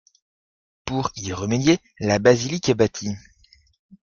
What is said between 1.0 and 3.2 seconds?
y remédier, la basilique est bâtie.